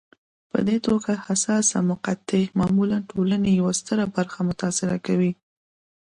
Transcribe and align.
په 0.51 0.59
دې 0.67 0.77
توګه 0.87 1.11
حساسه 1.25 1.77
مقطعه 1.91 2.53
معمولا 2.59 2.97
ټولنې 3.11 3.51
یوه 3.59 3.73
ستره 3.79 4.03
برخه 4.15 4.39
متاثره 4.49 4.97
کوي. 5.05 5.31